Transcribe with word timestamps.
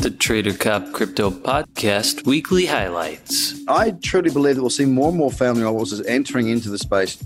the 0.00 0.10
Trader 0.10 0.54
Cobb 0.54 0.92
Crypto 0.92 1.30
Podcast 1.30 2.24
weekly 2.24 2.64
highlights. 2.64 3.60
I 3.68 3.90
truly 4.02 4.30
believe 4.30 4.54
that 4.54 4.62
we'll 4.62 4.70
see 4.70 4.86
more 4.86 5.10
and 5.10 5.18
more 5.18 5.30
family 5.30 5.64
offices 5.64 6.00
entering 6.06 6.48
into 6.48 6.70
the 6.70 6.78
space. 6.78 7.22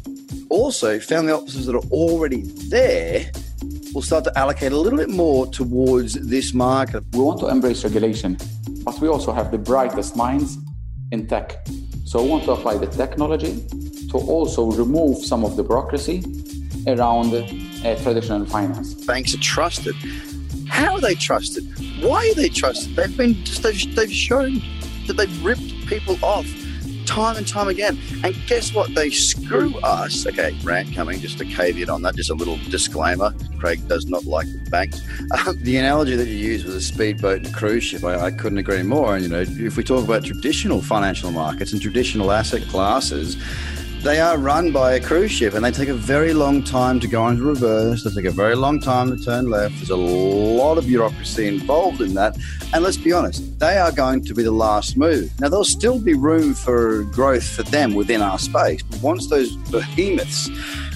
Also, 0.48 0.98
family 0.98 1.30
offices 1.30 1.66
that 1.66 1.76
are 1.76 1.86
already 1.92 2.42
there 2.68 3.30
will 3.94 4.02
start 4.02 4.24
to 4.24 4.36
allocate 4.36 4.72
a 4.72 4.76
little 4.76 4.98
bit 4.98 5.08
more 5.08 5.46
towards 5.46 6.14
this 6.14 6.52
market. 6.52 7.04
We 7.12 7.20
want 7.20 7.38
to 7.40 7.46
embrace 7.46 7.84
regulation, 7.84 8.36
but 8.82 9.00
we 9.00 9.06
also 9.06 9.30
have 9.30 9.52
the 9.52 9.58
brightest 9.58 10.16
minds 10.16 10.58
in 11.12 11.28
tech. 11.28 11.64
So 12.04 12.24
we 12.24 12.28
want 12.28 12.42
to 12.44 12.52
apply 12.52 12.78
the 12.78 12.88
technology 12.88 13.64
to 14.10 14.18
also 14.18 14.72
remove 14.72 15.18
some 15.18 15.44
of 15.44 15.54
the 15.54 15.62
bureaucracy 15.62 16.24
around 16.88 17.34
uh, 17.34 18.02
traditional 18.02 18.44
finance. 18.46 18.94
Banks 18.94 19.32
are 19.32 19.40
trusted. 19.40 19.94
How 20.68 20.94
are 20.94 21.00
they 21.00 21.14
trusted? 21.14 21.64
Why 22.02 22.28
are 22.28 22.34
they 22.34 22.48
trusted? 22.48 22.96
They've 22.96 23.16
been 23.16 23.36
they've, 23.62 23.96
they've 23.96 24.12
shown 24.12 24.62
that 25.06 25.14
they've 25.14 25.44
ripped 25.44 25.86
people 25.86 26.18
off 26.22 26.46
time 27.06 27.36
and 27.36 27.46
time 27.46 27.68
again. 27.68 27.98
And 28.22 28.34
guess 28.46 28.74
what? 28.74 28.94
They 28.94 29.10
screw 29.10 29.76
us. 29.80 30.26
Okay, 30.26 30.56
rant 30.62 30.94
coming. 30.94 31.20
Just 31.20 31.40
a 31.40 31.44
caveat 31.44 31.88
on 31.88 32.02
that. 32.02 32.16
Just 32.16 32.30
a 32.30 32.34
little 32.34 32.56
disclaimer. 32.70 33.34
Craig 33.58 33.86
does 33.88 34.06
not 34.06 34.24
like 34.24 34.46
the 34.46 34.70
banks. 34.70 35.00
Um, 35.46 35.56
the 35.62 35.76
analogy 35.76 36.16
that 36.16 36.26
you 36.26 36.36
used 36.36 36.66
was 36.66 36.74
a 36.74 36.80
speedboat 36.80 37.38
and 37.38 37.46
a 37.46 37.52
cruise 37.52 37.84
ship. 37.84 38.04
I, 38.04 38.26
I 38.26 38.30
couldn't 38.30 38.58
agree 38.58 38.82
more. 38.82 39.14
And 39.14 39.22
you 39.22 39.28
know, 39.28 39.40
if 39.40 39.76
we 39.76 39.84
talk 39.84 40.04
about 40.04 40.24
traditional 40.24 40.82
financial 40.82 41.30
markets 41.30 41.72
and 41.72 41.80
traditional 41.80 42.32
asset 42.32 42.62
classes 42.68 43.36
they 44.04 44.20
are 44.20 44.36
run 44.36 44.70
by 44.70 44.92
a 44.92 45.00
cruise 45.00 45.32
ship 45.32 45.54
and 45.54 45.64
they 45.64 45.70
take 45.70 45.88
a 45.88 45.94
very 45.94 46.34
long 46.34 46.62
time 46.62 47.00
to 47.00 47.08
go 47.08 47.26
into 47.28 47.42
reverse. 47.42 48.04
They 48.04 48.10
take 48.10 48.26
a 48.26 48.30
very 48.30 48.54
long 48.54 48.78
time 48.78 49.16
to 49.16 49.24
turn 49.24 49.48
left. 49.48 49.76
There's 49.76 49.88
a 49.88 49.96
lot 49.96 50.76
of 50.76 50.86
bureaucracy 50.86 51.48
involved 51.48 52.02
in 52.02 52.12
that. 52.12 52.36
And 52.74 52.84
let's 52.84 52.98
be 52.98 53.14
honest, 53.14 53.58
they 53.58 53.78
are 53.78 53.90
going 53.90 54.22
to 54.26 54.34
be 54.34 54.42
the 54.42 54.50
last 54.50 54.98
move. 54.98 55.32
Now, 55.40 55.48
there'll 55.48 55.64
still 55.64 55.98
be 55.98 56.12
room 56.12 56.52
for 56.52 57.04
growth 57.04 57.48
for 57.48 57.62
them 57.62 57.94
within 57.94 58.20
our 58.20 58.38
space. 58.38 58.82
But 58.82 59.00
once 59.00 59.30
those 59.30 59.56
behemoths 59.56 60.50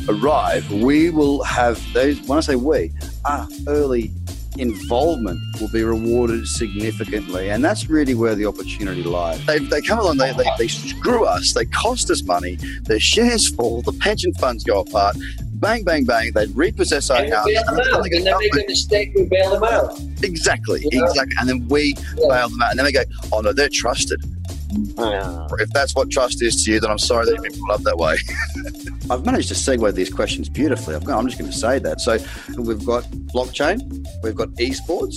arrive, 0.06 0.70
we 0.70 1.08
will 1.08 1.42
have 1.44 1.82
those, 1.94 2.20
when 2.28 2.36
I 2.36 2.40
say 2.42 2.56
we, 2.56 2.92
our 3.24 3.48
early 3.68 4.12
involvement 4.58 5.40
will 5.60 5.68
be 5.68 5.82
rewarded 5.82 6.46
significantly. 6.46 7.50
And 7.50 7.64
that's 7.64 7.88
really 7.88 8.14
where 8.14 8.34
the 8.34 8.46
opportunity 8.46 9.02
lies. 9.02 9.44
They, 9.46 9.58
they 9.58 9.80
come 9.80 9.98
along, 9.98 10.18
they, 10.18 10.32
they, 10.32 10.44
they 10.58 10.68
screw 10.68 11.24
us, 11.24 11.52
they 11.52 11.64
cost 11.66 12.10
us 12.10 12.22
money, 12.22 12.56
their 12.82 13.00
shares 13.00 13.48
fall, 13.48 13.82
the 13.82 13.92
pension 13.92 14.32
funds 14.34 14.64
go 14.64 14.80
apart. 14.80 15.16
Bang, 15.54 15.82
bang, 15.82 16.04
bang, 16.04 16.32
they 16.32 16.46
repossess 16.46 17.10
our 17.10 17.26
house. 17.28 17.46
Bail 17.46 17.64
them 17.64 17.80
out. 17.80 18.06
And 18.06 18.26
then 18.26 18.38
make 18.38 18.54
a 18.54 18.68
mistake, 18.68 19.12
we 19.16 19.24
bail 19.24 19.50
them 19.50 19.64
out. 19.64 19.98
Exactly, 20.22 20.86
you 20.90 21.00
know? 21.00 21.06
exactly. 21.06 21.34
And 21.40 21.48
then 21.48 21.68
we 21.68 21.94
yeah. 22.16 22.28
bail 22.28 22.48
them 22.48 22.62
out. 22.62 22.70
And 22.70 22.78
then 22.78 22.86
they 22.86 22.92
go, 22.92 23.02
oh 23.32 23.40
no, 23.40 23.52
they're 23.52 23.68
trusted. 23.68 24.20
Yeah. 24.70 25.46
If 25.58 25.70
that's 25.70 25.94
what 25.94 26.10
trust 26.10 26.42
is 26.42 26.64
to 26.64 26.72
you, 26.72 26.80
then 26.80 26.90
I'm 26.90 26.98
sorry 26.98 27.26
that 27.26 27.34
you've 27.34 27.42
been 27.42 27.58
brought 27.60 27.76
up 27.76 27.82
that 27.82 27.96
way. 27.96 28.16
I've 29.10 29.24
managed 29.24 29.48
to 29.48 29.54
segue 29.54 29.94
these 29.94 30.12
questions 30.12 30.48
beautifully. 30.48 30.94
I'm 30.94 31.26
just 31.26 31.38
going 31.38 31.50
to 31.50 31.56
say 31.56 31.78
that. 31.78 32.00
So 32.00 32.18
we've 32.58 32.84
got 32.84 33.04
blockchain, 33.34 34.06
we've 34.22 34.34
got 34.34 34.48
esports, 34.50 35.16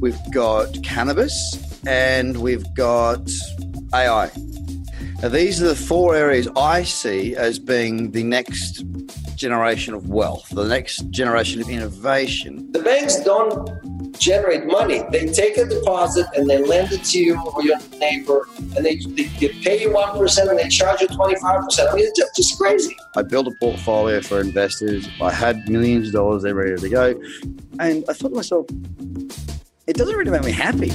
we've 0.00 0.18
got 0.32 0.82
cannabis, 0.82 1.56
and 1.86 2.38
we've 2.38 2.64
got 2.74 3.30
AI. 3.94 4.30
Now, 5.22 5.28
these 5.28 5.62
are 5.62 5.68
the 5.68 5.76
four 5.76 6.14
areas 6.14 6.48
I 6.56 6.82
see 6.82 7.36
as 7.36 7.58
being 7.58 8.10
the 8.12 8.22
next 8.22 8.84
generation 9.36 9.94
of 9.94 10.08
wealth, 10.08 10.48
the 10.50 10.64
next 10.64 11.10
generation 11.10 11.60
of 11.60 11.68
innovation. 11.68 12.70
The 12.72 12.80
banks 12.80 13.16
don't 13.20 13.68
generate 14.18 14.66
money. 14.66 15.02
They 15.10 15.26
take 15.26 15.56
a 15.56 15.64
deposit 15.64 16.26
and 16.34 16.48
they 16.48 16.58
lend 16.58 16.92
it 16.92 17.04
to 17.04 17.18
you 17.18 17.40
or 17.40 17.62
your 17.62 17.78
neighbor, 17.98 18.46
and 18.58 18.84
they, 18.84 18.96
they, 18.96 19.24
they 19.24 19.48
pay 19.48 19.82
you 19.82 19.90
1% 19.90 20.48
and 20.48 20.58
they 20.58 20.68
charge 20.68 21.00
you 21.00 21.08
25%. 21.08 21.40
I 21.40 21.94
mean, 21.94 22.04
it's 22.04 22.18
just, 22.18 22.36
just 22.36 22.58
crazy. 22.58 22.96
I 23.16 23.22
built 23.22 23.46
a 23.46 23.52
portfolio 23.60 24.20
for 24.20 24.40
investors. 24.40 25.08
I 25.20 25.32
had 25.32 25.68
millions 25.68 26.08
of 26.08 26.14
dollars 26.14 26.42
there 26.42 26.54
ready 26.54 26.76
to 26.76 26.88
go. 26.88 27.20
And 27.80 28.04
I 28.08 28.12
thought 28.12 28.30
to 28.30 28.34
myself, 28.34 28.66
it 29.86 29.96
doesn't 29.96 30.14
really 30.14 30.30
make 30.30 30.44
me 30.44 30.52
happy. 30.52 30.92